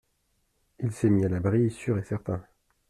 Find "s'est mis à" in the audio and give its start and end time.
0.93-1.29